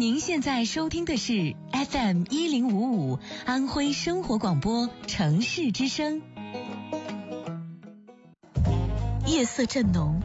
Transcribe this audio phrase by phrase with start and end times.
[0.00, 6.22] 您现在收听的是 FM 一零五五安徽生活广播城市之声。
[9.26, 10.22] 夜色正浓，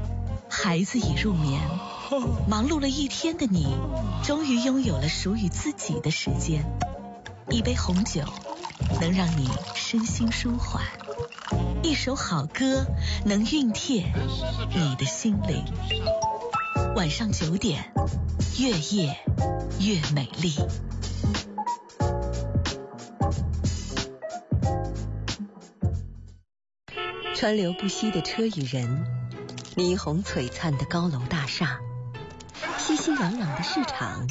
[0.49, 1.59] 孩子已入眠，
[2.47, 3.67] 忙碌了一天的你，
[4.23, 6.65] 终于拥有了属于自己的时间。
[7.49, 8.21] 一杯红酒
[9.01, 10.85] 能让你身心舒缓，
[11.83, 12.85] 一首好歌
[13.25, 14.13] 能熨帖
[14.73, 15.65] 你的心灵。
[16.95, 17.91] 晚上九点，
[18.57, 19.19] 越夜
[19.81, 20.55] 越美丽。
[27.35, 29.05] 川流不息的车与人，
[29.75, 31.81] 霓虹璀璨的高楼大厦，
[32.77, 34.25] 熙熙攘攘的市场，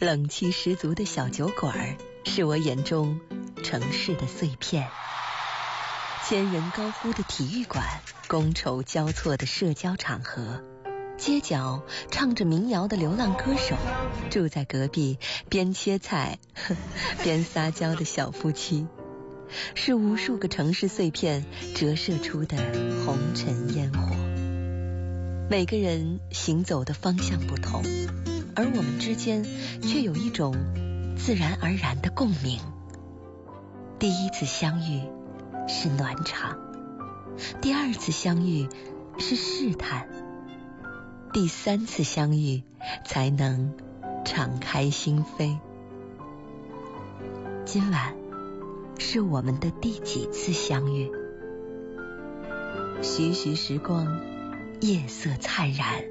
[0.00, 3.20] 冷气十足的小酒馆，是我眼中
[3.62, 4.88] 城市的碎片。
[6.26, 10.73] 千人高呼的体育馆，觥筹交错的社交场合。
[11.24, 13.76] 街角唱着民谣的流浪歌手，
[14.28, 16.38] 住在隔壁边切菜
[17.24, 18.86] 边撒娇的小夫妻，
[19.74, 22.58] 是无数个城市碎片折射出的
[23.06, 24.14] 红尘烟火。
[25.48, 27.82] 每个人行走的方向不同，
[28.54, 29.46] 而我们之间
[29.80, 30.54] 却有一种
[31.16, 32.60] 自然而然的共鸣。
[33.98, 35.00] 第一次相遇
[35.68, 36.58] 是暖场，
[37.62, 38.68] 第二次相遇
[39.18, 40.06] 是试探。
[41.34, 42.62] 第三次相遇，
[43.04, 43.74] 才能
[44.24, 45.58] 敞开心扉。
[47.64, 48.14] 今晚
[49.00, 51.10] 是我们的第几次相遇？
[53.02, 54.20] 徐徐时光，
[54.80, 56.04] 夜色灿然，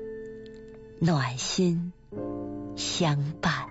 [0.99, 1.93] 暖心
[2.75, 3.62] 相伴。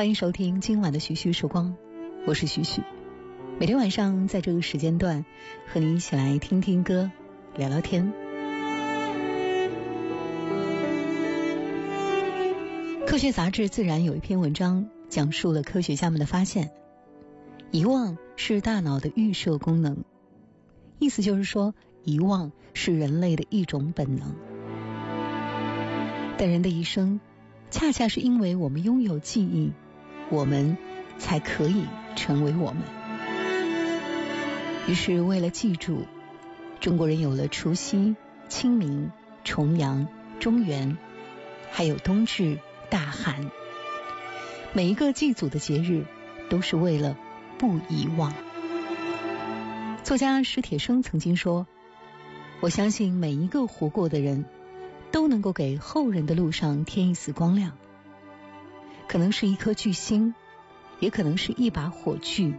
[0.00, 1.76] 欢迎收听今晚的徐徐时光，
[2.26, 2.80] 我是徐徐。
[3.58, 5.26] 每天晚上在这个时间段
[5.66, 7.10] 和你一起来听听歌，
[7.54, 8.10] 聊聊天。
[13.06, 16.70] 科学杂志《自然》有一篇文章，讲述了科学家们的发现：
[17.70, 19.98] 遗忘是大脑的预设功能，
[20.98, 21.74] 意思就是说，
[22.04, 24.34] 遗忘是人类的一种本能。
[26.38, 27.20] 但人的一生。
[27.72, 29.70] 恰恰是因为我们拥有记忆，
[30.30, 30.78] 我们
[31.18, 31.84] 才可以
[32.16, 32.82] 成为我们。
[34.86, 36.06] 于是，为了记住，
[36.80, 38.16] 中国人有了除夕、
[38.48, 39.10] 清明、
[39.44, 40.08] 重阳、
[40.38, 40.96] 中元，
[41.70, 42.58] 还有冬至、
[42.88, 43.50] 大寒。
[44.72, 46.06] 每一个祭祖的节日，
[46.48, 47.18] 都是为了
[47.58, 48.32] 不遗忘。
[50.02, 51.66] 作家史铁生曾经说
[52.60, 54.46] ：“我相信每一个活过的人。”
[55.12, 57.76] 都能够给后人的路上添一丝光亮，
[59.10, 60.36] 可能是一颗巨星，
[61.00, 62.54] 也可能是一把火炬，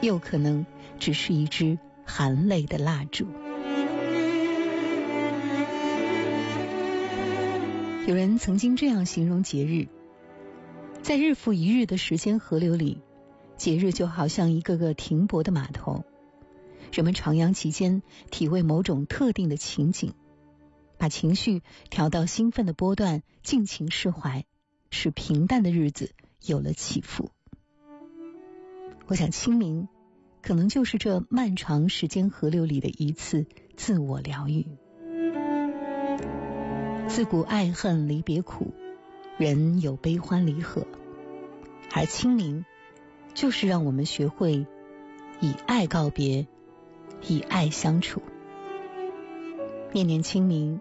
[0.00, 0.64] 又可能
[0.98, 3.26] 只是一支含泪的蜡烛。
[8.06, 9.88] 有人曾经这样形容节日：
[11.02, 13.02] 在日复一日的时间河流里，
[13.58, 16.06] 节日就好像一个个停泊的码头，
[16.90, 18.00] 人们徜徉其间，
[18.30, 20.14] 体味某种特定的情景。
[20.96, 24.46] 把情绪调到兴奋的波段，尽情释怀，
[24.90, 26.10] 使平淡的日子
[26.44, 27.30] 有了起伏。
[29.06, 29.88] 我想清明
[30.42, 34.66] 可能就是这漫长时间河流里的一次自我疗愈。
[37.08, 38.74] 自古爱恨离别苦，
[39.38, 40.86] 人有悲欢离合，
[41.94, 42.64] 而清明
[43.34, 44.66] 就是让我们学会
[45.40, 46.46] 以爱告别，
[47.26, 48.22] 以爱相处。
[49.92, 50.80] 念念清明。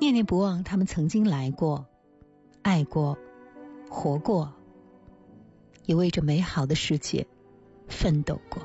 [0.00, 1.86] 念念不忘，他们曾经来过，
[2.68, 3.16] 爱过，
[3.88, 4.52] 活过，
[5.86, 7.26] 也为这美好的世界
[7.86, 8.62] 奋斗过。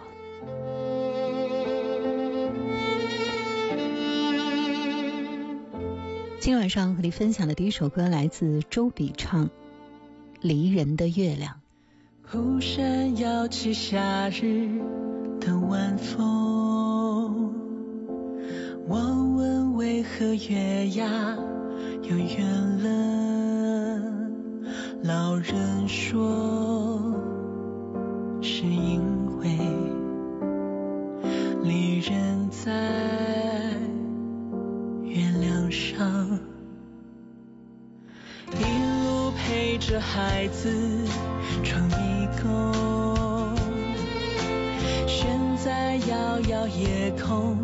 [6.41, 9.45] 今晚上和你分享的第一首歌来自周笔畅，
[10.41, 11.61] 《离人的月亮》。
[12.29, 14.81] 孤山摇起夏日
[15.39, 17.53] 的晚风。
[18.85, 18.97] 我
[19.37, 21.37] 问为何月牙
[22.01, 23.42] 又圆了？
[25.05, 27.13] 老人说，
[28.41, 29.01] 是因
[29.39, 29.49] 为
[31.61, 32.71] 离人在
[35.03, 36.39] 月亮上，
[38.53, 38.63] 一
[39.03, 40.69] 路陪着孩子
[41.63, 43.53] 闯迷宫，
[45.05, 45.27] 悬
[45.57, 47.62] 在遥遥夜空。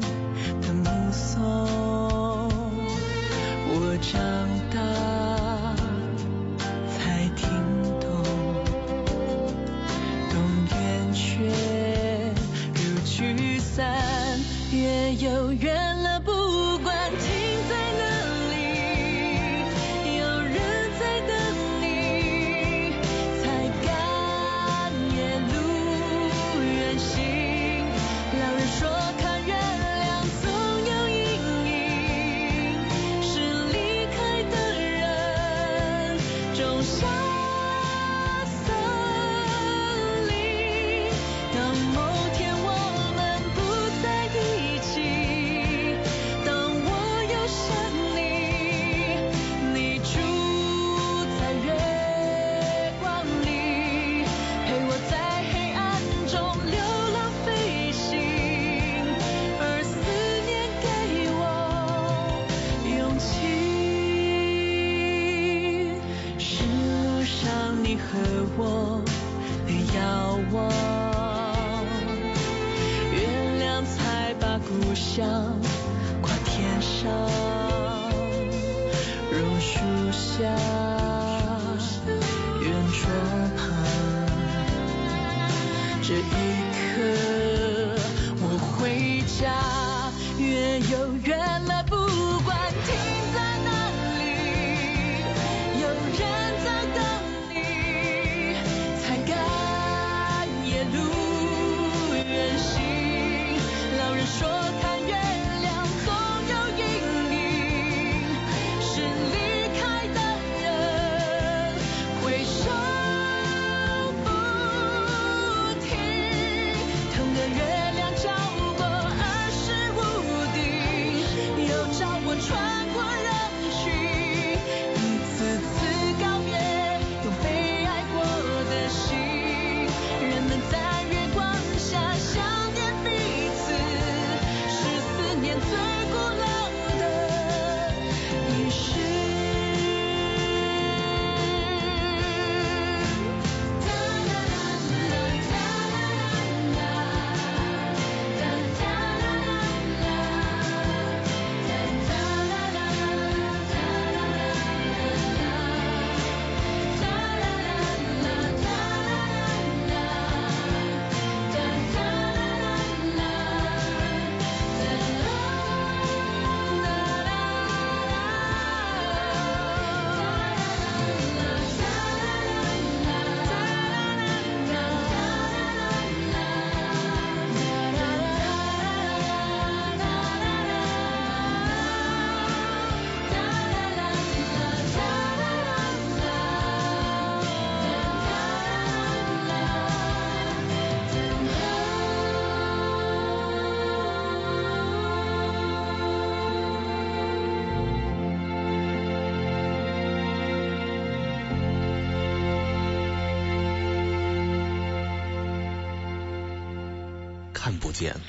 [207.89, 208.22] 不见，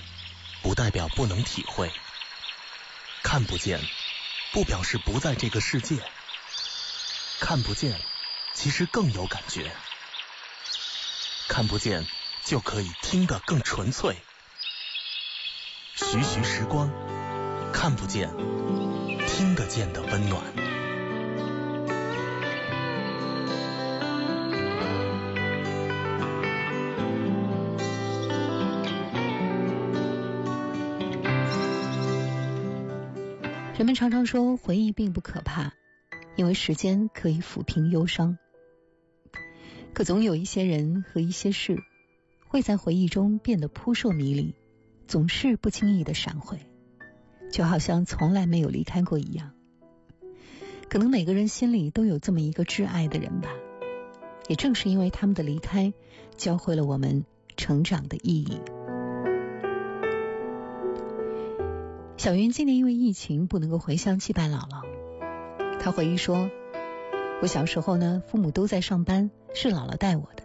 [0.62, 1.90] 不代表不能体会；
[3.22, 3.78] 看不见，
[4.52, 5.98] 不表示不在这个世界。
[7.40, 8.00] 看不见，
[8.54, 9.70] 其实更有感觉。
[11.46, 12.06] 看不见，
[12.42, 14.16] 就可以听得更纯粹。
[15.94, 16.90] 徐徐时光，
[17.70, 18.30] 看不见，
[19.26, 20.69] 听得见的温暖。
[33.80, 35.72] 人们常常说回忆并不可怕，
[36.36, 38.36] 因为时间可以抚平忧伤。
[39.94, 41.78] 可总有一些人和一些事
[42.46, 44.54] 会在回忆中变得扑朔迷离，
[45.06, 46.58] 总是不经意的闪回，
[47.50, 49.52] 就好像从来没有离开过一样。
[50.90, 53.48] 可能每个人心里都有这么一个挚爱的人吧，
[54.46, 55.94] 也正是因为他们的离开，
[56.36, 57.24] 教会了我们
[57.56, 58.60] 成长的意义。
[62.20, 64.82] 小云今年因为疫情不能够回乡祭拜姥姥，
[65.80, 66.50] 她回忆说
[67.40, 70.42] ：“我小时候呢，父母都在上班，是姥姥带我的。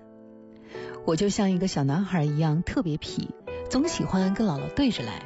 [1.05, 3.29] 我就像一个小男孩一样，特别皮，
[3.70, 5.22] 总喜欢跟姥姥对着来。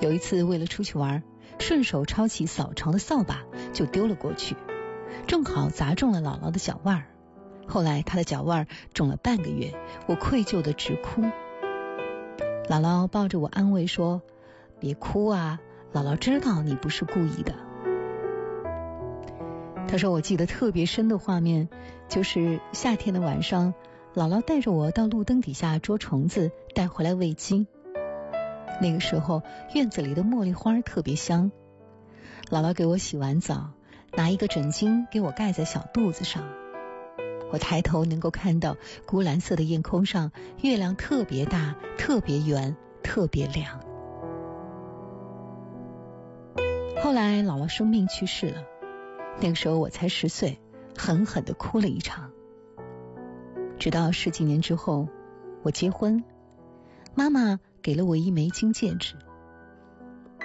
[0.00, 1.22] 有一次为了出去玩，
[1.60, 4.56] 顺手抄起扫床的扫把就丢了过去，
[5.28, 7.06] 正好砸中了姥姥的脚腕儿。
[7.68, 9.74] 后来她的脚腕肿了半个月，
[10.08, 11.22] 我愧疚的直哭。
[12.68, 14.22] 姥姥抱着我安慰说。”
[14.80, 15.60] 别哭啊，
[15.92, 17.54] 姥姥知道你不是故意的。
[19.86, 21.68] 他说：“我记得特别深的画面，
[22.08, 23.74] 就是夏天的晚上，
[24.14, 27.66] 姥姥带着我到路灯底下捉虫子，带回来喂鸡。
[28.80, 29.42] 那个时候
[29.74, 31.50] 院子里的茉莉花特别香。
[32.48, 33.72] 姥姥给我洗完澡，
[34.14, 36.44] 拿一个枕巾给我盖在小肚子上。
[37.50, 40.30] 我抬头能够看到钴蓝色的夜空上，
[40.62, 43.80] 月亮特别大，特别圆，特别亮。”
[47.02, 48.62] 后来姥姥生病去世了，
[49.40, 50.60] 那个时候我才十岁，
[50.96, 52.30] 狠狠的哭了一场。
[53.78, 55.08] 直到十几年之后，
[55.62, 56.22] 我结婚，
[57.14, 59.14] 妈妈给了我一枚金戒指，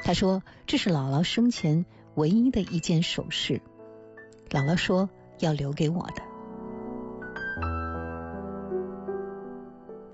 [0.02, 1.86] 她说这是姥姥生前
[2.16, 3.62] 唯一的一件首饰，
[4.50, 5.10] 姥姥说
[5.40, 6.24] 要留给我的。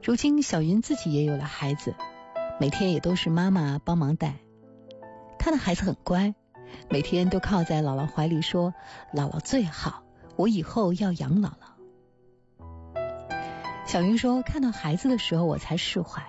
[0.03, 1.93] 如今小云自己也有了孩子，
[2.59, 4.39] 每天也都是妈妈帮忙带，
[5.41, 6.35] 她的孩子很乖。
[6.87, 8.75] 每天都靠在姥姥怀里说
[9.11, 10.03] ：“姥姥最好，
[10.35, 12.63] 我以后要养姥姥。”
[13.87, 16.23] 小云说：“看到孩子的时候，我才释怀，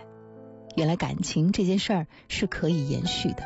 [0.76, 3.42] 原来感情这件事儿是可以延续的。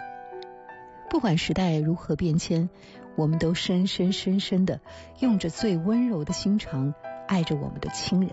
[1.10, 2.70] 不管时代如何变迁，
[3.16, 4.80] 我们都深深深深的
[5.18, 6.94] 用着最温柔的心肠
[7.26, 8.30] 爱着我们的亲人。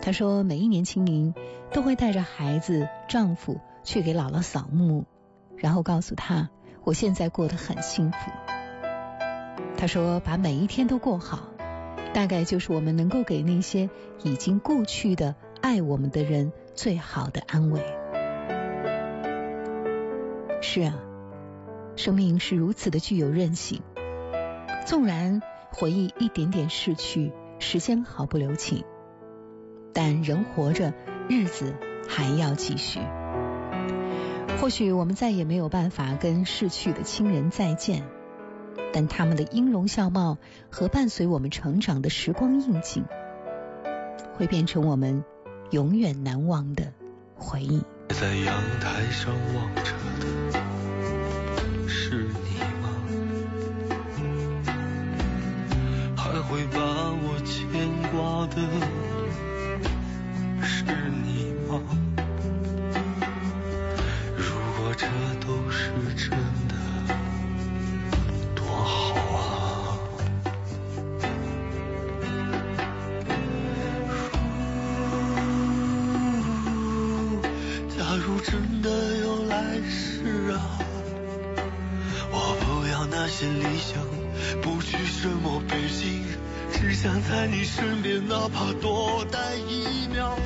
[0.00, 1.34] 他说，每一年清明
[1.72, 5.04] 都会带着孩子、丈夫去给姥姥扫墓，
[5.58, 6.48] 然后告诉他，
[6.84, 8.18] 我现在过得很幸福。
[9.76, 11.48] 他说，把每一天都过好，
[12.14, 13.90] 大概就是我们能够给那些
[14.22, 17.80] 已经故去的爱我们的人最好的安慰。
[20.60, 20.94] 是啊，
[21.96, 23.82] 生命是如此的具有韧性，
[24.86, 28.84] 纵然回忆一点点逝去，时间毫不留情。
[29.92, 30.92] 但人活着，
[31.28, 31.74] 日子
[32.08, 33.00] 还要继续。
[34.60, 38.02] 或许我们再也没有办法跟逝去的亲人再见，
[38.92, 40.36] 但他们的音容笑貌
[40.68, 43.04] 和伴随我们成长的时光印记，
[44.36, 45.24] 会变成我们
[45.70, 46.92] 永远难忘的
[47.36, 47.82] 回忆。
[48.08, 50.26] 在阳台上望着的
[51.88, 52.88] 是你吗？
[56.16, 58.56] 还会把我牵挂的？
[83.38, 84.02] 心里想
[84.60, 86.24] 不去什么北京，
[86.72, 90.36] 只想在你身边，哪怕多待一秒。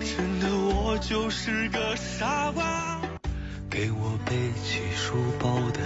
[0.00, 3.00] 真的，我就是个傻瓜，
[3.70, 4.34] 给我背
[4.64, 5.78] 起书包的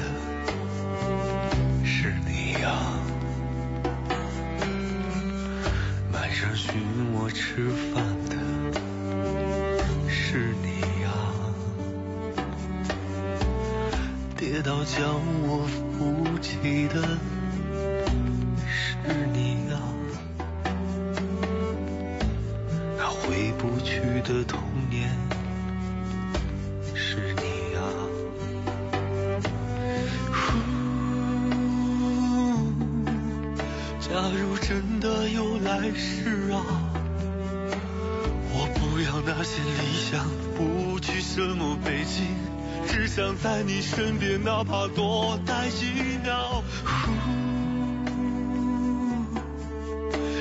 [1.84, 2.72] 是你呀。
[6.10, 6.72] 晚上寻
[7.12, 8.19] 我吃饭。
[14.62, 15.00] 直到将
[15.48, 17.00] 我扶起的
[19.08, 19.80] 是你啊。
[22.98, 25.08] 那回不去的童年
[43.42, 46.62] 在你身边，哪怕多待一秒。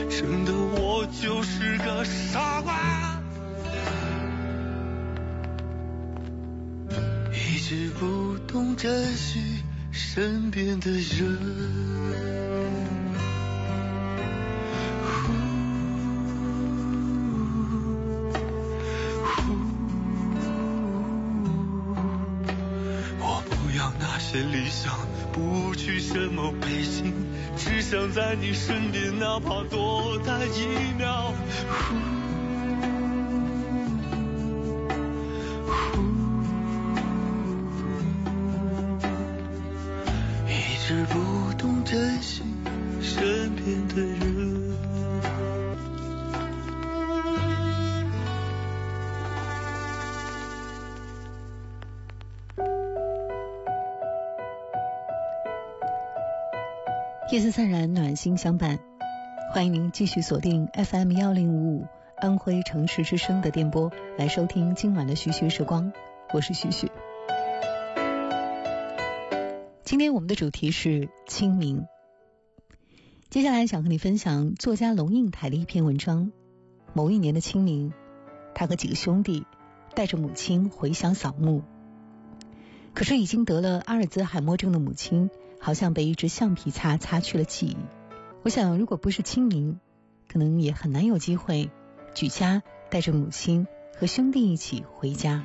[0.09, 3.21] 真的，我就是个傻瓜，
[7.31, 11.68] 一直不懂珍惜身边的人。
[24.39, 24.93] 些理想，
[25.33, 27.13] 不去什么北京，
[27.57, 31.18] 只想在你身边，哪怕多待一秒。
[57.31, 58.79] 夜色灿然，暖心相伴。
[59.53, 65.93] 欢迎您继续锁定 FM 幺零五五安徽城市之声的电波，来收听今晚的徐徐时光。
[66.33, 66.89] 我是徐徐。
[69.83, 71.85] 今天我们的主题是清明。
[73.29, 76.31] 接下来想和你分享作家龙应台的一篇文章。
[76.93, 77.93] 某一年的清明，
[78.55, 79.45] 他和几个兄弟
[79.93, 81.61] 带着母亲回乡扫墓，
[82.95, 85.29] 可是已经得了阿尔兹海默症的母亲。
[85.59, 87.77] 好像被一支橡皮擦擦去了记忆。
[88.43, 89.79] 我想，如果不是清明，
[90.27, 91.69] 可能也很难有机会
[92.15, 95.43] 举家带着母亲和兄弟一起回家。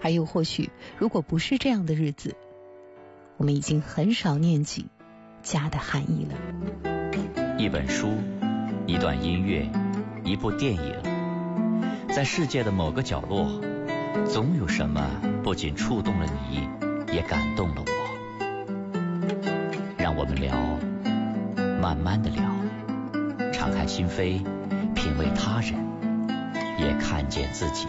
[0.00, 2.36] 还有，或许如果不是这样的日子，
[3.36, 4.86] 我们已经很少念起
[5.42, 7.58] 家的含义了。
[7.58, 8.08] 一本书，
[8.86, 9.68] 一段音乐，
[10.24, 10.94] 一部电影，
[12.08, 13.60] 在世界的某个角落，
[14.28, 15.10] 总有什么
[15.42, 16.68] 不仅触动了你，
[17.14, 18.01] 也感动了我。
[20.12, 20.54] 让我们聊，
[21.80, 22.42] 慢慢的聊，
[23.50, 24.44] 敞开心扉，
[24.94, 25.74] 品味他人，
[26.78, 27.86] 也看见自己。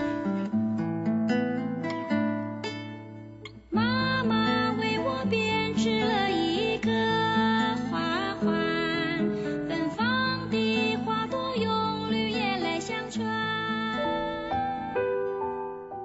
[3.69, 9.19] 妈妈为我编织了一个花环，
[9.67, 13.27] 芬芳的花朵用绿叶来相传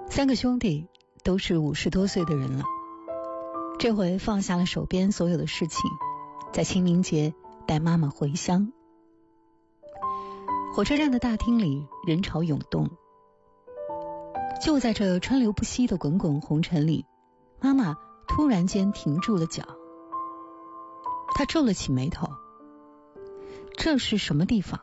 [0.08, 0.88] 三个兄弟
[1.22, 2.64] 都是五十多岁的人了，
[3.78, 5.78] 这回放下了手边所有的事情，
[6.52, 7.34] 在清明节
[7.66, 8.72] 带妈妈回乡。
[10.74, 12.90] 火车站的大厅里人潮涌动，
[14.62, 17.04] 就在这川流不息的滚滚红尘里，
[17.60, 19.64] 妈妈突然间停住了脚，
[21.34, 22.28] 她皱了起眉头。
[23.76, 24.80] 这是什么地方？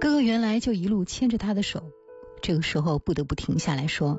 [0.00, 1.82] 哥哥原来就一路牵着她的手，
[2.40, 4.18] 这个时候不得不停下来说：“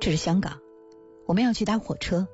[0.00, 0.60] 这是香港，
[1.26, 2.28] 我们要去搭火车。”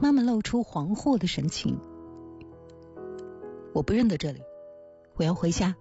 [0.00, 1.78] 妈妈露出惶惑的神情
[3.72, 4.40] ：“我不认得这里，
[5.14, 5.76] 我要回家。”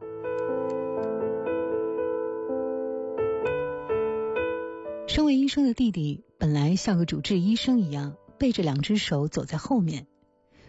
[5.08, 10.08] 身为医生的弟弟本来像个主治医生一样，背着两只手走在后面，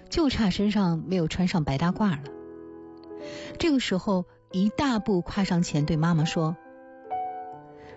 [0.08, 2.24] 就差身上没有穿上白大褂了。
[3.58, 6.56] 这个时候，一大步跨上前，对妈妈说：“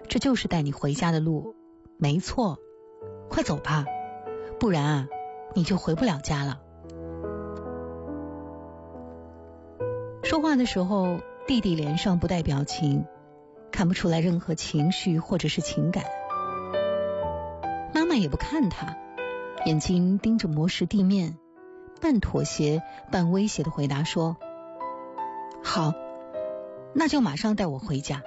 [0.08, 1.56] 这就是带你回家的路，
[1.98, 2.60] 没错，
[3.28, 3.86] 快走吧，
[4.60, 5.08] 不然啊，
[5.56, 6.60] 你就回不了家了。”
[10.24, 13.06] 说话的时候，弟弟脸上不带表情，
[13.72, 16.04] 看不出来任何情绪或者是情感。
[17.94, 18.98] 妈妈也不看他，
[19.66, 21.38] 眼睛盯着磨石地面，
[22.02, 24.36] 半妥协半威胁的回答说。
[25.64, 25.94] 好，
[26.94, 28.24] 那就马上带我回家。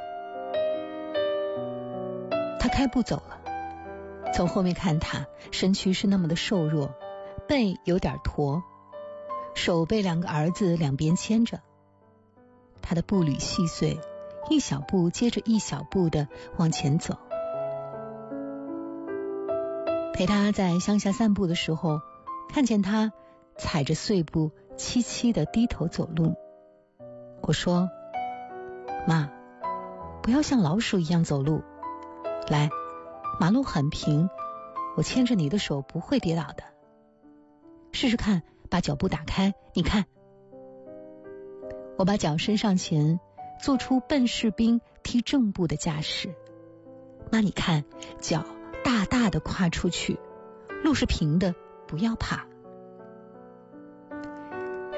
[2.59, 6.95] 他开步走了，从后面看他，身躯是那么的瘦弱，
[7.47, 8.63] 背有点驼，
[9.55, 11.61] 手被两个儿子两边牵着，
[12.83, 14.01] 他的步履细碎，
[14.51, 17.17] 一小步接着一小步的往前走。
[20.13, 22.01] 陪他在乡下散步的时候，
[22.49, 23.13] 看见他
[23.57, 26.35] 踩着碎步，凄凄的低头走路。
[27.43, 27.89] 我说
[29.07, 29.31] ：“妈，
[30.23, 31.63] 不要像老鼠一样走路。
[32.49, 32.69] 来，
[33.39, 34.29] 马路很平，
[34.97, 36.65] 我牵着你的手不会跌倒的。
[37.93, 39.55] 试试看，把脚步打开。
[39.75, 40.07] 你看，
[41.97, 43.21] 我把脚伸上前，
[43.61, 46.35] 做出笨士兵踢正步的架势。
[47.31, 47.85] 妈，你看，
[48.21, 48.45] 脚
[48.85, 50.19] 大大的跨出去，
[50.83, 51.55] 路是平的，
[51.87, 52.47] 不要怕。”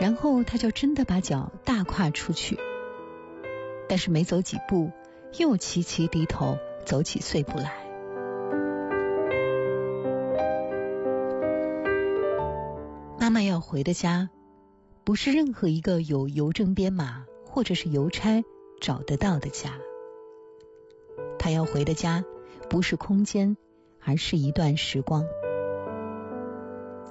[0.01, 2.59] 然后他就真的把脚大跨出去，
[3.89, 4.91] 但是没走几步，
[5.39, 7.90] 又齐齐低头走起碎步来。
[13.31, 14.29] 妈妈要回的家，
[15.05, 18.43] 不是任何一个有邮政编码或者是邮差
[18.81, 19.75] 找得到的家。
[21.39, 22.25] 他要回的家，
[22.69, 23.57] 不是空间，
[24.05, 25.25] 而是一段时光。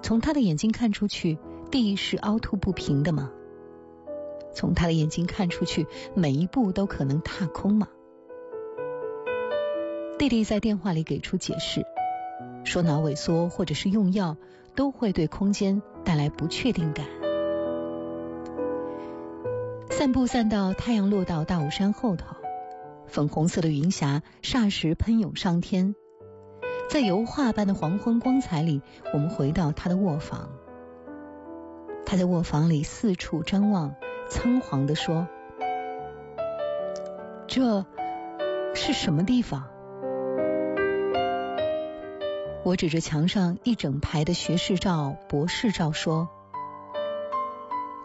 [0.04, 1.40] 从他的眼睛看出去。
[1.72, 3.32] 地是凹凸不平的吗？
[4.54, 7.88] 从他的眼睛看出去，每一步都可能踏空吗？
[10.18, 11.86] 弟弟在电话里给出解释，
[12.66, 14.36] 说脑萎缩或者是用药
[14.80, 17.06] 都会对空间带来不确定感。
[19.90, 22.38] 散步散到太阳落到大武山后头，
[23.06, 25.96] 粉红色的云霞霎时喷涌上天，
[26.90, 28.82] 在油画般的黄昏光彩里，
[29.14, 30.50] 我们回到他的卧房。
[32.06, 33.96] 他在卧房里四处张望，
[34.30, 35.28] 仓皇地说
[37.48, 37.86] ：“这
[38.74, 39.68] 是什么地方？”
[42.70, 46.30] 我指着墙上一整排的学士照、博士照说：“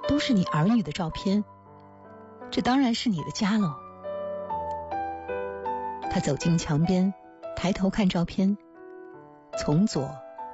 [0.09, 1.45] 都是你儿女的照片，
[2.51, 3.75] 这当然是你的家喽。”
[6.11, 7.13] 他走进墙边，
[7.55, 8.57] 抬头看照片，
[9.59, 10.09] 从左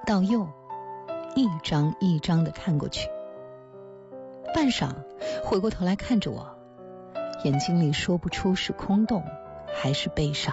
[0.05, 0.49] 到右，
[1.37, 3.09] 一张一张的看过去。
[4.53, 4.90] 半晌，
[5.44, 6.59] 回过头来看着我，
[7.44, 9.23] 眼睛里说不出是空洞
[9.73, 10.53] 还是悲伤。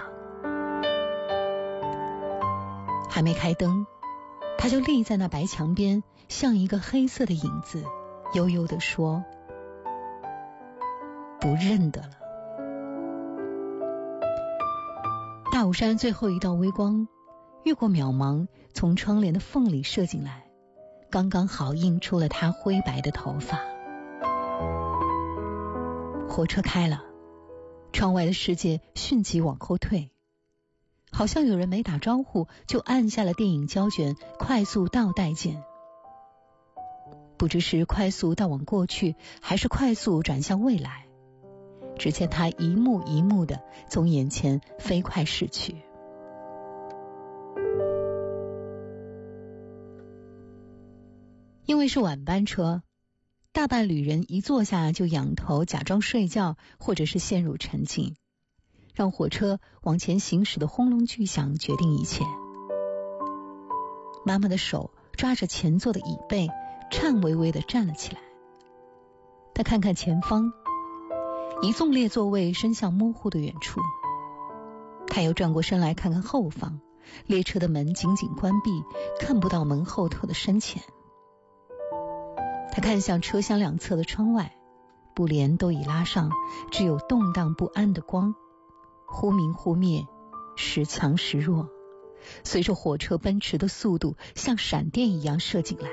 [3.18, 3.84] 还没开灯，
[4.58, 7.82] 他就立在那白墙边，像一个黑色的影子，
[8.32, 9.24] 悠悠的说
[11.42, 12.10] ：“不认得了。”
[15.50, 17.08] 大武山最后一道微光，
[17.64, 20.46] 越过渺茫，从窗帘的缝里射进来，
[21.10, 23.58] 刚刚好映出了他灰白的头发。
[26.28, 27.02] 火车开了，
[27.92, 30.12] 窗外的世界迅即往后退，
[31.10, 35.62] 好像有人没打招呼就按下了电影胶卷快速倒带键。
[37.36, 41.06] 不知是快速倒往过去，还是快速转向未来，
[41.96, 45.76] 只见他一幕一幕的从眼前飞快逝去。
[51.64, 52.82] 因为是晚班车。
[53.52, 58.14] 大半旅人一坐下就仰头假装睡觉，或者是陷入沉静。
[58.98, 62.24] 让火车往前行驶的轰隆巨响决定一切。
[64.24, 66.48] 妈妈的手抓着前座的椅背，
[66.90, 68.18] 颤巍巍的站了起来。
[69.54, 70.52] 她看看前方，
[71.62, 73.80] 一纵列座位伸向模糊的远处。
[75.06, 76.80] 她又转过身来看看后方，
[77.24, 78.82] 列车的门紧紧关闭，
[79.20, 80.82] 看不到门后头的深浅。
[82.72, 84.56] 她看向车厢两侧的窗外，
[85.14, 86.32] 布帘都已拉上，
[86.72, 88.34] 只有动荡不安的光，
[89.10, 90.06] 忽明忽灭，
[90.54, 91.68] 时强时弱。
[92.44, 95.88] 随着火车奔驰的速度，像闪电一样射进来。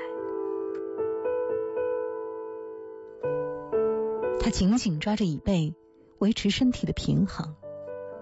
[4.38, 5.74] 他紧紧抓着椅背，
[6.18, 7.56] 维持身体的平衡，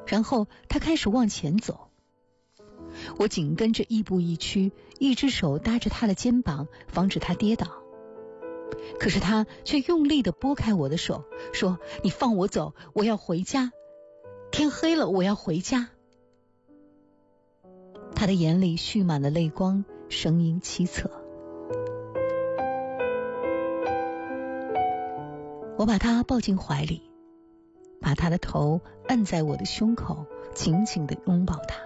[0.06, 1.88] 然后他开始往前走。
[3.18, 7.82] 我紧跟着，亦步亦趋，一只手搭着他的肩膀，防止他跌倒。
[9.00, 13.72] 可是他却用力的拨开我的手，说：“你放我走，我要回家。
[14.54, 15.88] 天黑了，我要回家。”
[18.14, 21.10] 他的眼里蓄满了泪光，声音凄恻。
[25.76, 27.10] 我把他抱进怀里，
[28.00, 31.80] 把他的头按在我的胸口，紧紧的拥抱他。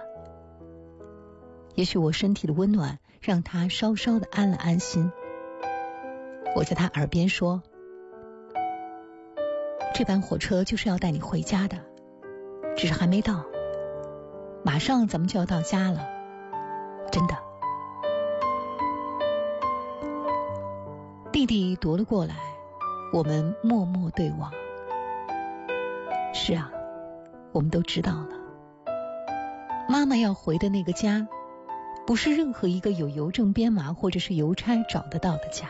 [1.73, 5.11] 也许我身体的温暖让他稍稍的安了安心。
[6.55, 7.63] 我在他耳边说
[9.95, 11.79] ：“这班火车就是要带你回家的，
[12.79, 13.43] 只是还没到，
[14.63, 16.07] 马上咱们就要到家了。”
[17.11, 17.35] 真的，
[21.29, 22.35] 弟弟夺了过来，
[23.11, 24.53] 我们默默对望。
[26.33, 26.71] 是啊，
[27.51, 28.29] 我们都知道了，
[29.89, 31.27] 妈妈要回的那个家，
[32.07, 35.67] 不是任何一个有邮政编码或者是邮差找得到的家。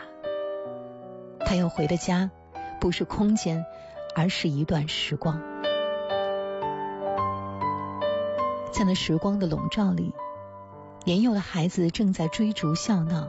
[1.44, 2.30] 她要回的家，
[2.78, 3.66] 不是空间，
[4.14, 5.42] 而是一段时光。
[8.80, 10.14] 在那时光的笼罩里。
[11.04, 13.28] 年幼的孩子正在追逐笑闹，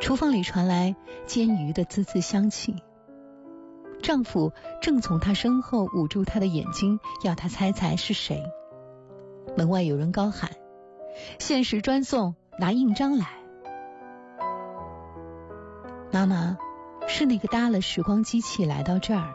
[0.00, 2.82] 厨房里传来煎鱼的滋滋香气。
[4.02, 8.42] 丈夫正从她身后捂住她的眼睛，要她猜猜是谁。
[9.54, 10.52] 门外有人高喊
[11.38, 13.26] ：“限时专送，拿印章来。”
[16.10, 16.56] 妈妈
[17.06, 19.28] 是那个搭了时光机器来到这儿，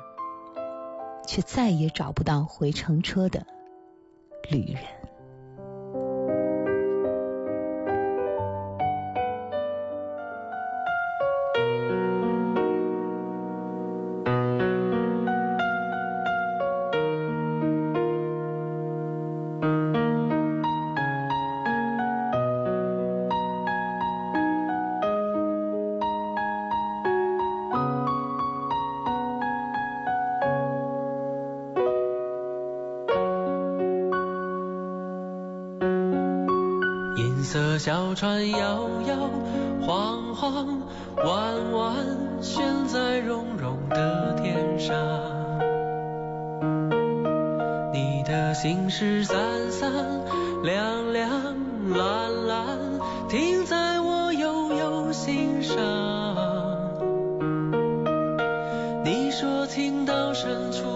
[1.27, 3.45] 却再也找不到回程车的
[4.49, 4.81] 旅人。
[37.77, 38.57] 小船摇
[39.07, 39.29] 摇
[39.85, 40.81] 晃晃，
[41.17, 41.95] 弯弯
[42.41, 44.95] 悬在绒绒的天上。
[47.93, 49.37] 你的心事散
[49.69, 49.91] 散，
[50.63, 51.29] 亮亮
[51.91, 52.65] 蓝蓝，
[53.29, 55.77] 停在我悠悠心上。
[59.03, 60.92] 你说情到深处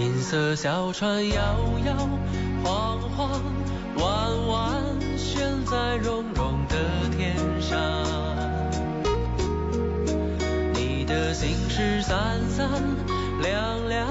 [0.00, 1.36] 银色小船摇
[1.84, 1.94] 摇
[2.64, 3.28] 晃晃，
[3.98, 4.72] 弯弯
[5.18, 6.76] 悬在绒绒的
[7.14, 7.78] 天上。
[10.72, 12.66] 你的心事三三
[13.42, 14.08] 两两，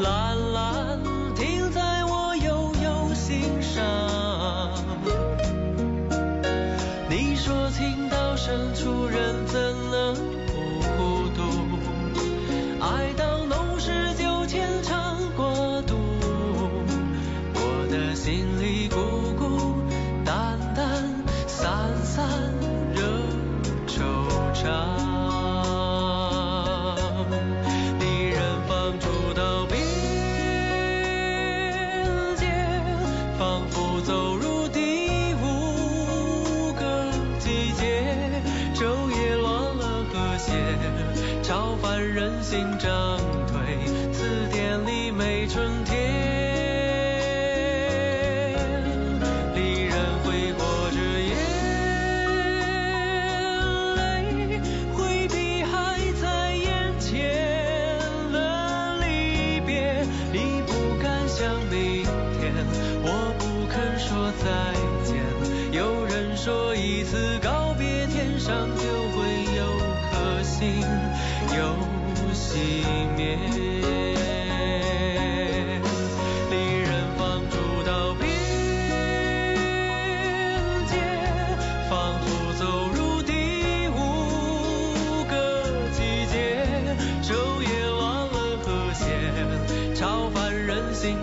[0.00, 0.45] 蓝蓝。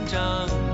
[0.05, 0.72] 长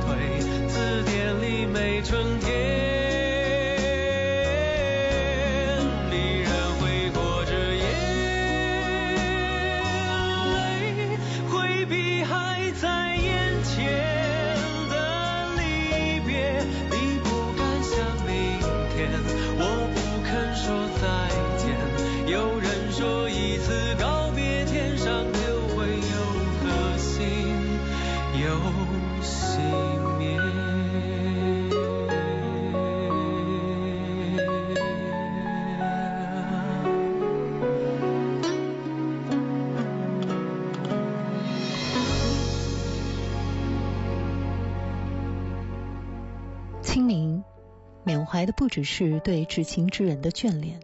[48.40, 50.80] 怀的不只是对至亲之人的眷恋，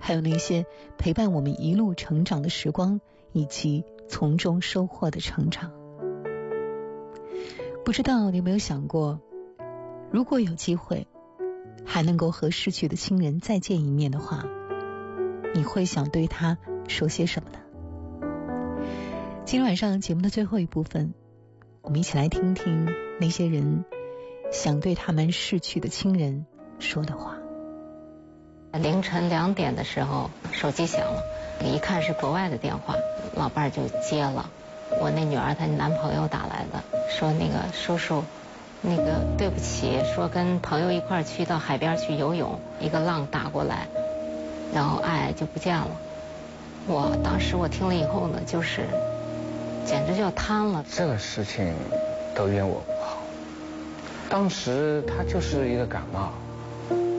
[0.00, 0.66] 还有那些
[0.98, 3.00] 陪伴我们一路成长的时光，
[3.30, 5.70] 以及从中收获的成长。
[7.84, 9.20] 不知道你有没有想过，
[10.10, 11.06] 如果有机会
[11.84, 14.44] 还能够和逝去的亲人再见一面的话，
[15.54, 17.60] 你会想对他说些什么呢？
[19.44, 21.14] 今天晚上节目的最后一部分，
[21.82, 22.88] 我们一起来听听
[23.20, 23.84] 那些人
[24.50, 26.44] 想对他们逝去的亲人
[26.78, 27.34] 说的话。
[28.72, 31.22] 凌晨两点的时候，手机响了，
[31.64, 32.94] 一看是国外的电话，
[33.34, 34.50] 老伴儿就接了。
[35.00, 38.22] 我那女儿她男朋友打来的，说那个叔叔，
[38.82, 43.88] 那个对不起，说跟朋友一块儿去到海边去游泳，一个浪打过来，
[44.74, 45.88] 然后爱爱就不见了。
[46.86, 48.82] 我当时我听了以后呢，就是
[49.86, 50.84] 简直就要瘫了。
[50.92, 51.74] 这个事情
[52.34, 53.16] 都怨我不好。
[54.28, 56.32] 当时他就是一个感冒，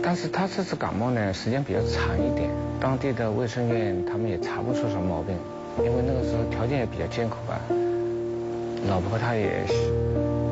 [0.08, 5.36] 但是他这次感冒呢时间比较长一点，当地的卫生院他们也查不出什么毛病，
[5.80, 7.60] 因为那个时候条件也比较艰苦吧。
[8.88, 9.66] 老婆她也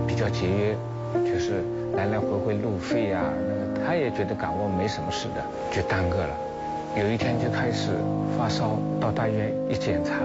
[0.05, 0.75] 比较节约，
[1.23, 1.63] 就是
[1.95, 5.41] 来来回回路费呀、那个她也觉得感冒没什么事的，
[5.71, 6.35] 就耽搁了。
[6.97, 7.91] 有一天就开始
[8.37, 10.15] 发烧，到大医院一检查，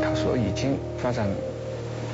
[0.00, 1.28] 他说已经发展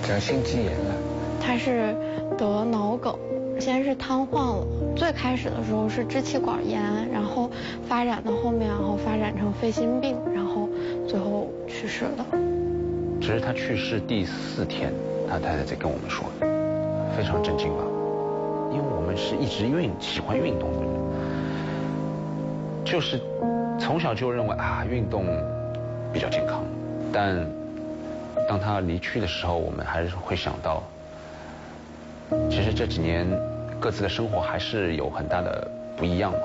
[0.02, 0.94] 成心肌炎了。
[1.40, 1.94] 他是
[2.36, 3.14] 得脑梗，
[3.58, 6.80] 先是瘫痪了，最开始的时候是支气管炎，
[7.12, 7.50] 然后
[7.88, 10.68] 发展到后面，然后发展成肺心病，然后
[11.08, 12.24] 最后去世的。
[13.20, 14.92] 只是他去世第四天，
[15.28, 16.26] 他太太才跟我们说，
[17.16, 17.82] 非常震惊吧？
[18.70, 20.90] 因为我们是一直运喜欢运动的人，
[22.84, 23.20] 就是
[23.80, 25.24] 从小就认为啊运动
[26.12, 26.62] 比较健康，
[27.12, 27.34] 但
[28.48, 30.82] 当他离去的时候，我们还是会想到，
[32.50, 33.26] 其实这几年
[33.80, 36.38] 各自的生活还是有很大的不一样嘛。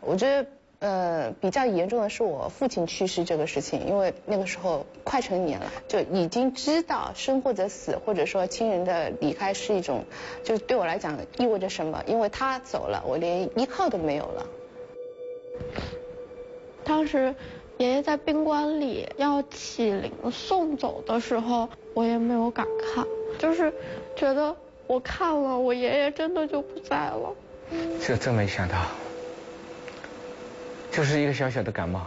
[0.00, 0.46] 我觉得
[0.80, 10.04] 呃比较严重的是我父亲去世这个事情，因为那个时候快成年了，就已经知道生或者死，或者说亲人的离开是一种，
[10.42, 12.02] 就对我来讲意味着什么？
[12.06, 14.46] 因为他走了，我连依靠都没有了。
[16.84, 17.32] 当时
[17.78, 23.06] 爷爷在宾馆里要起灵送走的时候，我也没有敢看，
[23.38, 23.72] 就是
[24.16, 24.56] 觉得
[24.92, 27.34] 我看了，我爷爷真的就不在了。
[28.06, 28.74] 这真没想到，
[30.90, 32.02] 就是一个小小的感冒，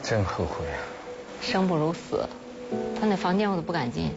[0.00, 0.78] 真后悔啊！
[1.40, 2.24] 生不如死，
[3.00, 4.12] 他那房间我都不敢进，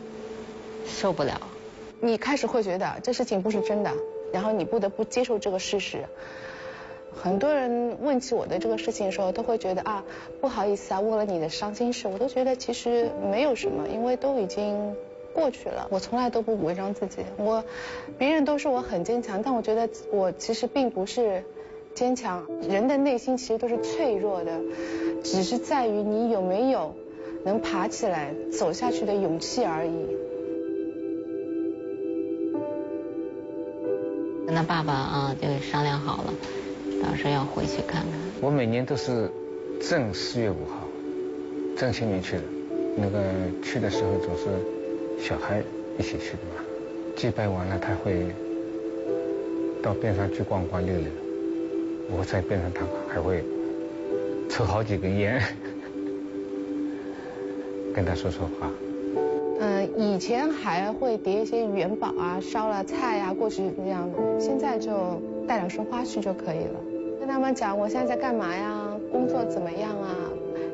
[0.85, 1.41] 受不了。
[1.99, 3.91] 你开始会觉得这事情不是真的，
[4.31, 6.05] 然后你不得不接受这个事实。
[7.23, 10.03] 很多人问起我的这个事情的时候，都会觉得啊，
[10.39, 14.95] 不好意思啊，问了你的伤心事，我都觉得其实没有什么，因为都已经
[15.35, 15.87] 过去了。
[15.91, 17.63] 我从来都不伪装自己，我
[18.17, 21.43] 别人都说我很坚强，但我觉得我其实并不是
[21.93, 22.47] 坚强。
[22.61, 24.61] 人的内心其实都是脆弱的，
[25.23, 26.95] 只是在于你有没有
[27.43, 30.07] 能爬起来走下去的勇气而已。
[34.47, 36.33] 跟他爸爸啊，就商量好了。
[37.03, 38.11] 到时候要回去看看。
[38.41, 39.29] 我每年都是
[39.81, 40.87] 正四月五号，
[41.75, 42.43] 正清明去的。
[42.97, 43.21] 那个
[43.61, 44.43] 去的时候总是
[45.19, 45.61] 小孩
[45.97, 46.63] 一起去的嘛。
[47.15, 48.27] 祭拜完了，他会
[49.81, 51.05] 到边上去逛逛溜溜。
[52.11, 53.43] 我在边上，他还会
[54.49, 55.41] 抽好几根烟，
[57.95, 58.69] 跟他说说话。
[59.59, 66.79] 嗯，以前还会叠一些元宝啊，烧了菜呀过去那样的，现在就带两束花去就可以了。
[67.17, 70.13] 跟他们讲我现在在干嘛呀，工作怎么样啊，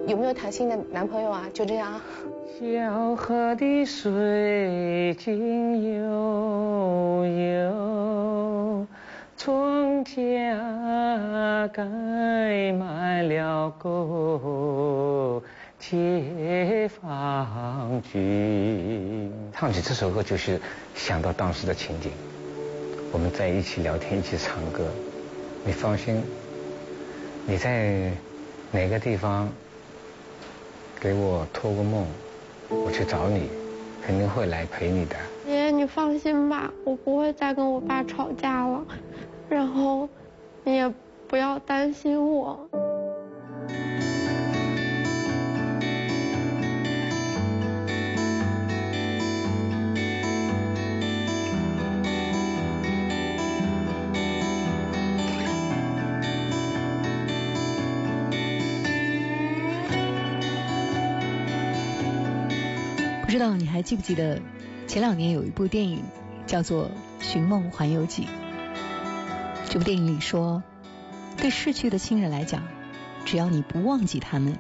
[0.08, 2.02] 有没有谈新的男朋友啊，就这样。
[2.48, 8.88] 小河的水静悠悠，
[9.38, 15.44] 庄稼盖满了沟。
[15.80, 19.32] 解放军。
[19.52, 20.62] 唱起这首歌就是
[20.94, 22.12] 想到当时的情景，
[23.12, 24.88] 我们在一起聊天，一起唱歌。
[25.66, 26.22] 你放心，
[27.48, 28.12] 你在
[28.72, 29.50] 哪个地方
[31.00, 32.06] 给我托个梦，
[32.72, 33.50] 我去找你，
[34.02, 35.16] 肯定会来陪你的。
[35.46, 38.82] 爷爷，你放心吧，我不会再跟我爸吵架了，
[39.50, 40.08] 然后
[40.64, 40.94] 你也
[41.28, 42.58] 不要担心我。
[63.32, 64.42] 不知道你还记不记得，
[64.88, 66.04] 前两年有一部电影
[66.48, 66.92] 叫做
[67.24, 68.24] 《寻梦环游记》。
[69.70, 70.62] 这部电影里说，
[71.38, 72.68] 对逝去的亲人来讲，
[73.24, 74.60] 只要你不忘记他们，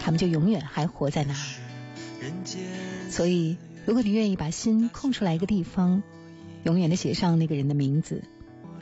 [0.00, 3.08] 他们就永远还活在那儿。
[3.08, 6.02] 所以，如果你愿意把心空出来一个地方，
[6.64, 8.22] 永远的写上那个人的名字，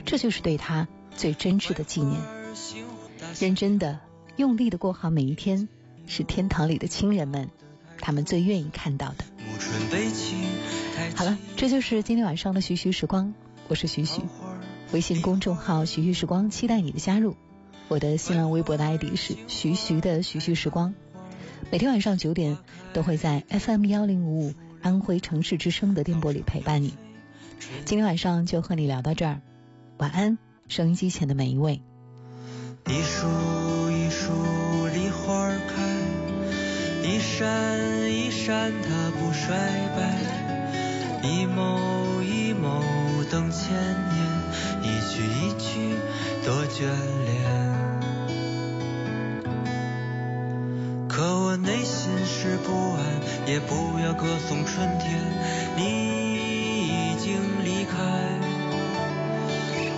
[0.03, 0.85] 这就是对他
[1.15, 2.19] 最真挚的纪念。
[3.39, 4.01] 认真的、
[4.35, 5.69] 用力的过好每一天，
[6.07, 7.49] 是天堂里的亲人们。
[7.99, 9.25] 他们最愿意看到的。
[11.15, 13.33] 好了，这就是今天晚上的徐徐时光，
[13.67, 14.21] 我是徐徐，
[14.91, 17.35] 微信公众号徐徐时光，期待你的加入。
[17.87, 20.93] 我的新浪微博的 ID 是徐徐的徐徐时光，
[21.71, 22.57] 每天晚上九点
[22.93, 26.93] 都会在 FM 幺零五五安徽城市之声的电波里陪伴你。
[27.85, 29.41] 今天晚上就和你聊到这儿，
[29.97, 30.37] 晚安，
[30.67, 31.81] 收音机前的每一位。
[32.87, 33.27] 一树
[33.89, 34.56] 一树梨花开。
[37.07, 39.55] 一闪一闪，它不衰
[39.95, 40.11] 败；
[41.23, 42.83] 一眸一眸，
[43.31, 43.71] 等千
[44.11, 44.19] 年；
[44.83, 45.95] 一句一句，
[46.43, 46.81] 多眷
[47.25, 47.31] 恋。
[51.07, 52.99] 可我内心是不安，
[53.47, 55.17] 也不要歌颂春天。
[55.77, 55.83] 你
[56.89, 57.95] 已经离开，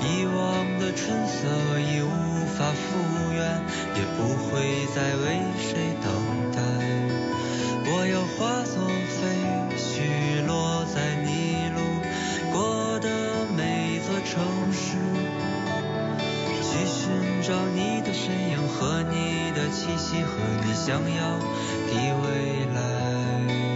[0.05, 1.47] 以往的春色
[1.79, 3.59] 已无法复原，
[3.95, 6.13] 也不会再为谁等
[6.51, 6.59] 待。
[8.01, 9.27] 我要化作飞
[9.75, 11.81] 絮，落在你路
[12.49, 13.09] 过的
[13.57, 14.39] 每座城
[14.71, 14.95] 市，
[16.63, 17.11] 去寻
[17.43, 21.39] 找你的身影和你的气息，和你想要
[21.89, 21.91] 的
[22.23, 23.68] 未来。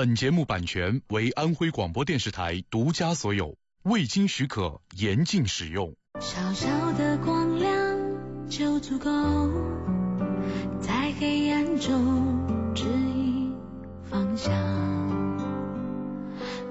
[0.00, 5.94] 本节目版权为安徽广播电视台独家所有未经许可严禁使用。
[6.18, 9.10] 小小的光亮就足够
[10.80, 13.54] 在黑暗中指引
[14.10, 14.50] 方向。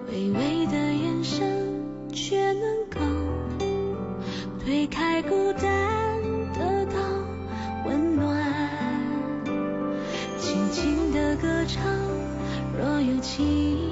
[0.08, 3.00] 微微的眼神却能够
[4.60, 5.99] 推开孤单。
[13.40, 13.89] 情。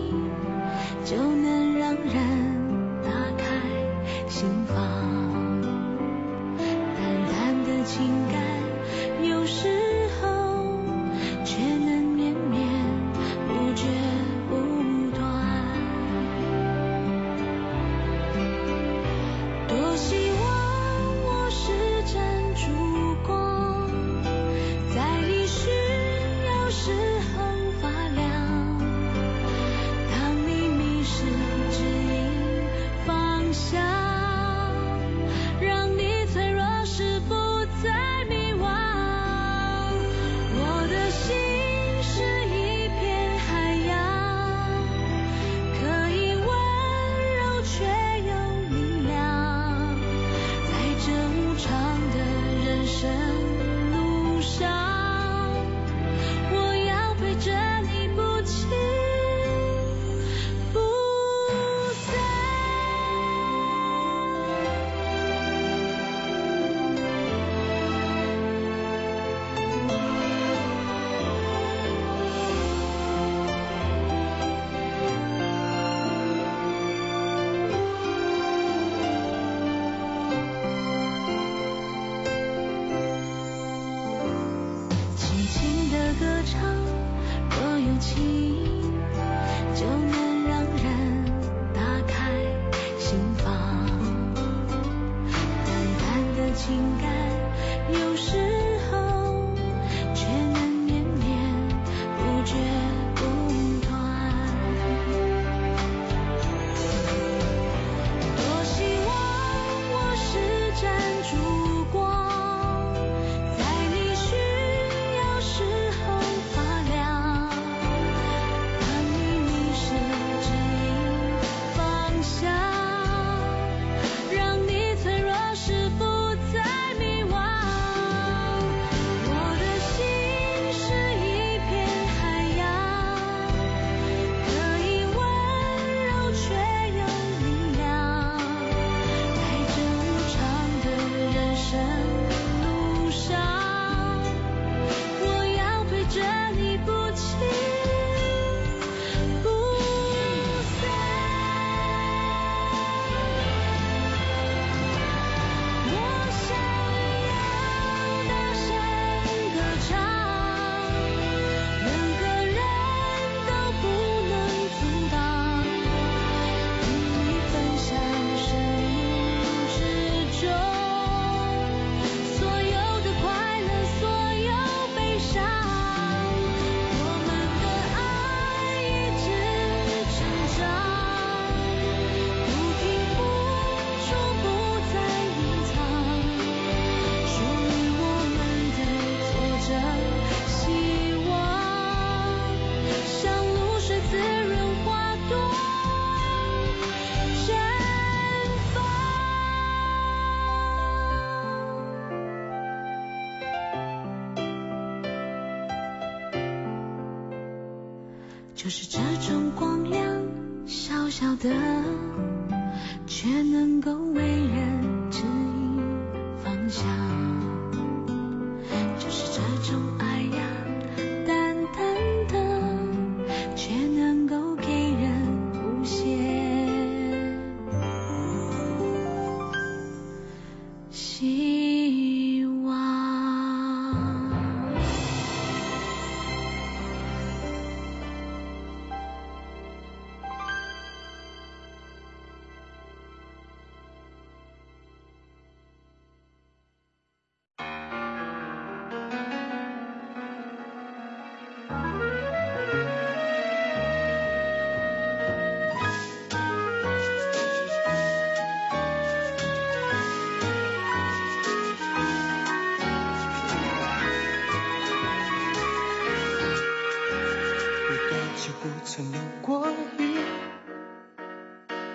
[268.10, 270.18] 多久不曾流过雨？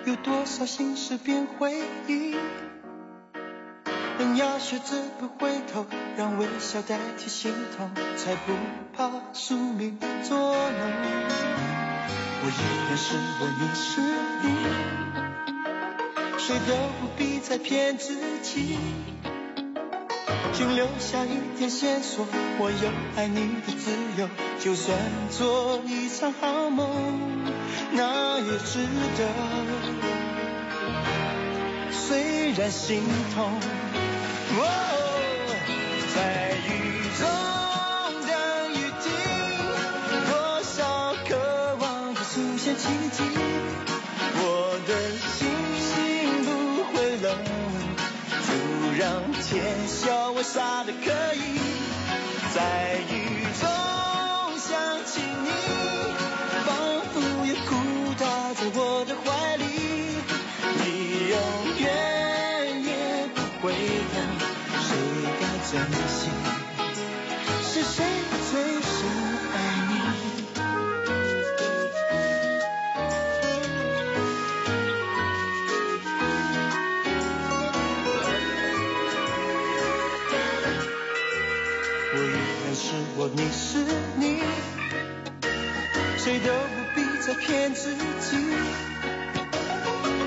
[0.05, 2.35] 有多少心事变回忆？
[4.19, 8.53] 人要学着不回头，让微笑代替心痛，才不
[8.95, 10.91] 怕宿命捉弄。
[12.43, 13.99] 我依然是我，你是
[14.43, 14.45] 你，
[16.37, 18.77] 谁都不必再骗自己。
[20.53, 22.25] 请留下一点线索，
[22.59, 24.29] 我有爱你的自由，
[24.59, 24.97] 就算
[25.31, 26.89] 做一场好梦，
[27.91, 29.19] 那也值得。
[31.91, 33.03] 虽然心
[33.33, 33.59] 痛，
[34.57, 34.61] 哦，
[36.13, 36.69] 在雨
[37.17, 37.21] 中
[38.27, 38.31] 等
[38.73, 39.05] 雨停，
[40.29, 40.31] 多
[40.61, 43.23] 少渴望着出现奇迹，
[44.35, 44.91] 我的
[45.37, 45.47] 心
[48.53, 48.59] 就
[48.99, 51.57] 让天笑我傻得可以，
[52.53, 53.67] 在雨中
[54.59, 56.12] 想起你，
[86.43, 88.37] 都不必再骗自己。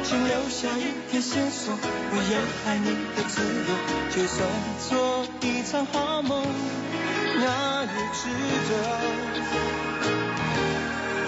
[0.03, 3.71] 请留下一点线索，我有爱你的自由，
[4.11, 4.49] 就算
[4.89, 6.47] 做一场好梦，
[7.39, 8.29] 那也值
[8.69, 8.71] 得。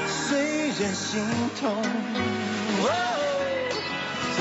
[0.08, 1.26] 虽然心
[1.60, 1.82] 痛，
[2.82, 2.86] 哦，
[4.38, 4.40] 在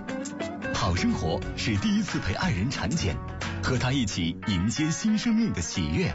[0.91, 3.15] 好生活是第一次陪爱人产检，
[3.63, 6.13] 和他一起迎接新生命的喜悦，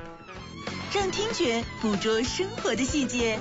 [0.95, 3.39] 让听觉捕捉生活的细节。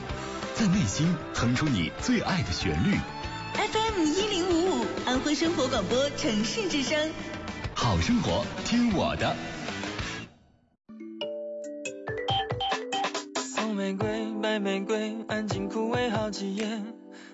[0.53, 2.95] 在内心哼出你最爱的旋律。
[3.53, 7.11] FM 一零五五，安徽生活广播城市之声。
[7.73, 9.35] 好生活，听我的。
[13.57, 14.07] 红玫瑰，
[14.41, 16.81] 白玫瑰，安静枯萎好几夜，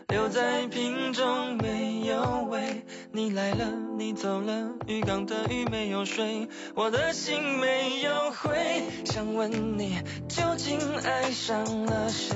[0.07, 2.83] 留在瓶中没有味。
[3.13, 3.65] 你来了，
[4.01, 8.81] 你走了，浴缸的鱼没有睡，我的心没有灰。
[9.05, 12.35] 想问你，究竟爱上了谁？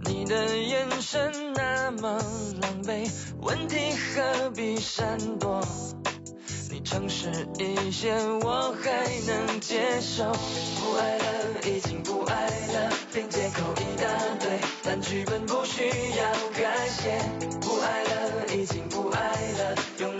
[0.00, 2.18] 你的眼神那么
[2.60, 3.08] 狼狈，
[3.40, 5.64] 问题何必闪躲？
[6.72, 8.12] 你诚实一些，
[8.42, 10.24] 我还能接受。
[10.32, 14.08] 不爱了，已经不爱了，并借口一大
[14.40, 17.16] 堆，但剧本不需要改写。
[17.60, 20.15] 不爱了，已经不爱了，用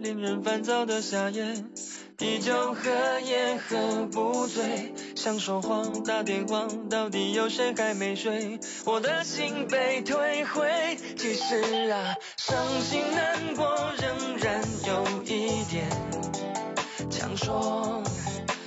[0.00, 1.64] 令人烦躁的夏夜，
[2.16, 8.60] 啤酒喝也喝不醉，想说谎打电话，到底有谁还没睡？
[8.84, 13.66] 我的心被退回，其实啊，伤心难过
[13.98, 15.88] 仍然有一点
[17.10, 18.02] 强说。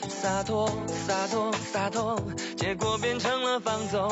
[0.07, 0.67] 洒脱，
[1.05, 2.19] 洒脱，洒脱，
[2.57, 4.11] 结果变成了放纵。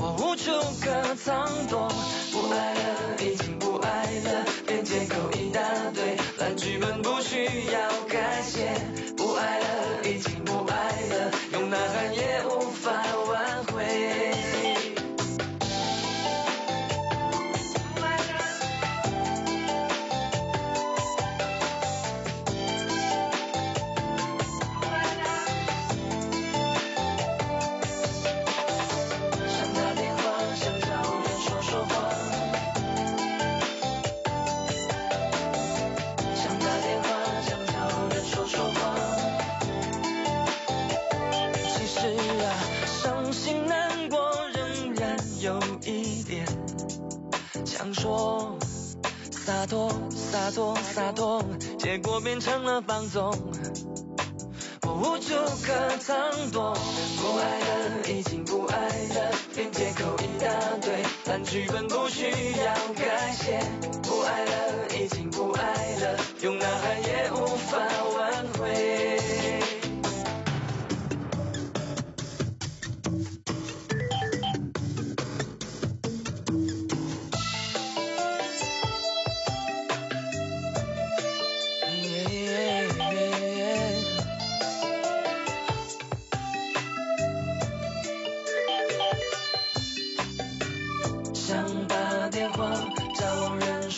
[0.00, 1.90] 我无处可藏躲，
[2.32, 2.80] 不爱了，
[3.20, 5.60] 已经不爱了，连借口一大
[5.94, 7.78] 堆，烂剧本不需要
[8.08, 8.72] 改写。
[9.14, 10.74] 不爱了，已经不爱
[11.10, 12.61] 了，用呐喊也无
[50.42, 51.44] 洒脱，洒脱，
[51.78, 53.32] 结果变成了放纵。
[54.82, 55.34] 我无处
[55.64, 63.60] 可藏躲，不爱了，已经不爱了，连借口一大堆，但剧本不需要改写。
[64.02, 65.62] 不爱了，已经不爱
[66.00, 67.78] 了，用呐喊也无法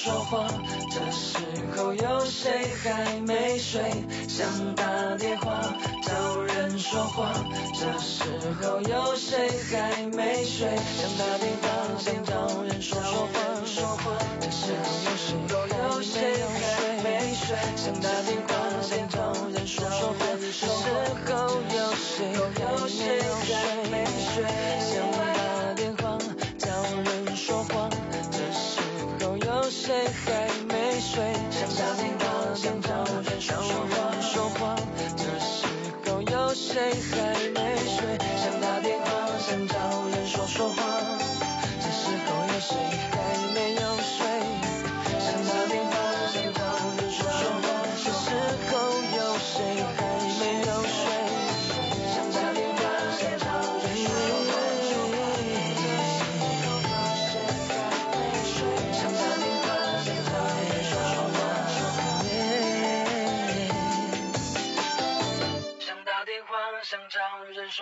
[0.05, 0.47] 说话，
[0.91, 1.39] 这时
[1.75, 3.81] 候有谁还没睡？
[4.29, 4.85] 想打
[5.17, 5.63] 电话
[6.03, 7.33] 找人说话，
[7.73, 8.23] 这时
[8.61, 10.69] 候有谁还没睡？
[10.77, 17.57] 想打电话想找人说说话，说话，这时候有谁还没睡？
[17.75, 18.53] 想打电话
[18.83, 20.71] 想找人说说话，这时候
[21.73, 24.94] 有谁有谁还没睡？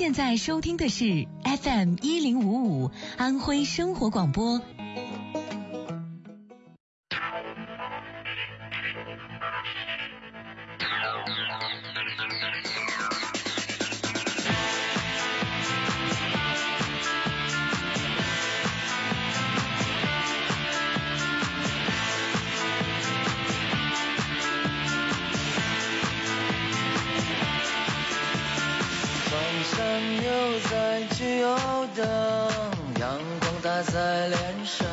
[0.00, 4.62] 现在收听的是 FM 一零五五安徽生活广播。
[33.92, 34.86] 在脸上。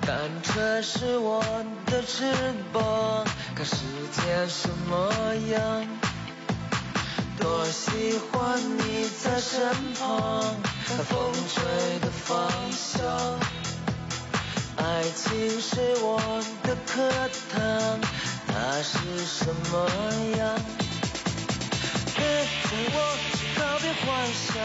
[0.00, 1.44] 单车是我
[1.86, 2.32] 的翅
[2.72, 3.24] 膀，
[3.54, 3.76] 看世
[4.12, 5.86] 界什么样。
[7.38, 10.56] 多喜欢你在身旁，
[10.86, 13.38] 看风吹的方向。
[14.78, 16.18] 爱情是我
[16.62, 17.10] 的课
[17.52, 18.00] 堂，
[18.46, 19.86] 它是什么
[20.38, 20.58] 样？
[22.16, 22.24] 别
[22.64, 22.96] 陪我
[23.58, 24.56] 告别幻想，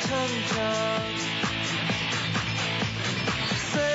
[0.00, 0.08] 成
[0.48, 0.54] 长，
[3.72, 3.88] 虽然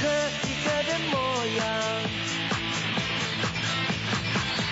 [0.00, 0.02] 可
[0.46, 1.14] 以改变模
[1.58, 1.60] 样，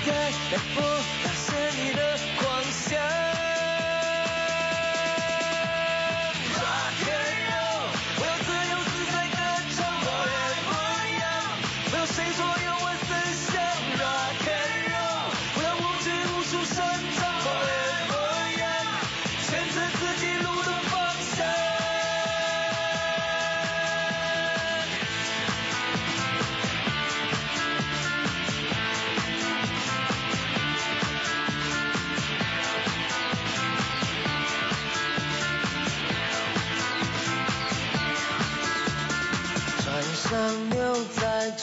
[0.07, 0.09] 改
[0.49, 0.87] 变不了
[1.35, 1.99] 是你的
[2.41, 3.28] 狂想。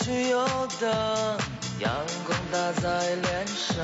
[0.05, 0.45] 去游
[0.79, 0.91] 荡，
[1.79, 1.91] 阳
[2.27, 3.83] 光打在脸上。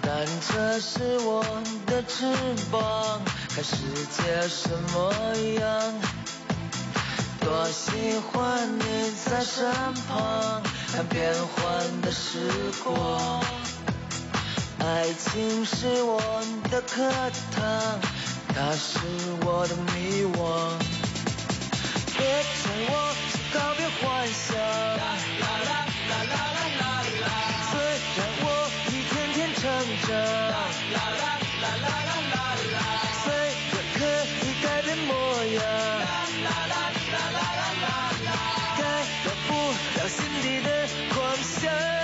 [0.00, 1.44] 单车是我
[1.86, 2.32] 的翅
[2.70, 3.74] 膀，看世
[4.12, 5.12] 界什么
[5.58, 5.94] 样。
[7.40, 9.68] 多喜欢你在身
[10.06, 12.48] 旁，看变幻的时
[12.84, 13.42] 光。
[14.78, 16.22] 爱情是我
[16.70, 17.10] 的课
[17.56, 17.98] 堂，
[18.54, 19.00] 它是
[19.44, 20.78] 我的迷惘。
[22.16, 23.14] 别催我
[23.54, 24.56] 告别幻想。
[24.58, 25.72] 啦啦啦
[26.10, 26.82] 啦啦啦啦
[27.22, 27.26] 啦，
[27.70, 27.72] 虽
[28.16, 28.44] 然我
[28.88, 29.62] 一天天成
[30.02, 30.10] 长。
[30.10, 30.58] 啦
[30.90, 31.88] 啦啦啦啦
[32.32, 32.36] 啦
[32.74, 32.76] 啦，
[33.22, 33.26] 虽
[33.70, 33.98] 然可
[34.42, 35.10] 以改变模
[35.54, 35.56] 样。
[35.62, 36.10] 啦
[36.44, 36.74] 啦啦
[37.12, 37.86] 啦啦啦啦
[38.26, 38.28] 啦，
[38.76, 38.82] 改
[39.22, 39.50] 变不
[39.98, 40.68] 了心底的
[41.14, 42.03] 狂想。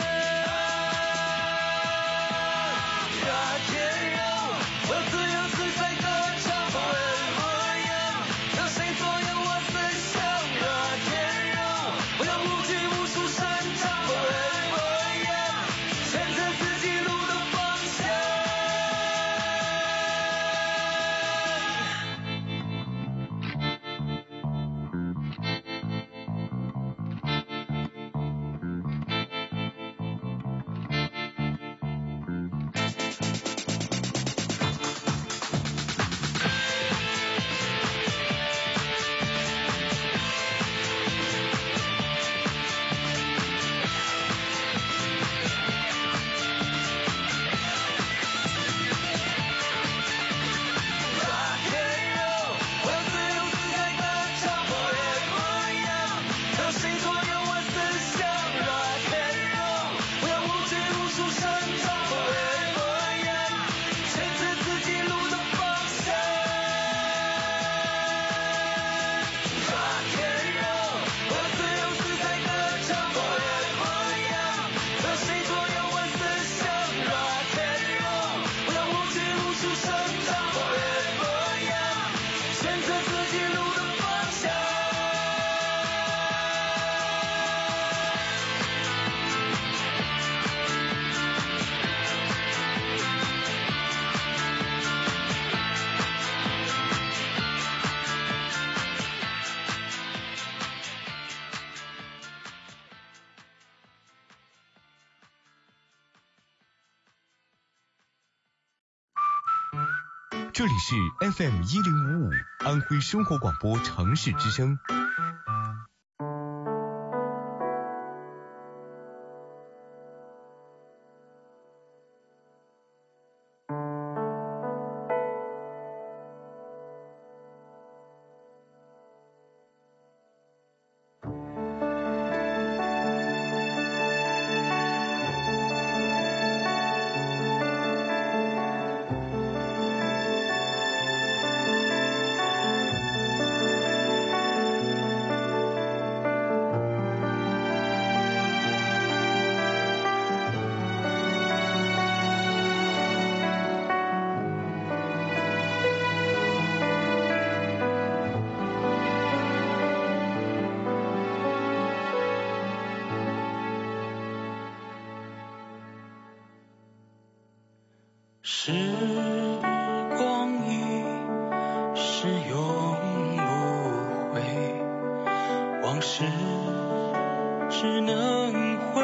[110.61, 110.95] 这里是
[111.33, 114.79] FM 一零五五安徽生活广播城市之声。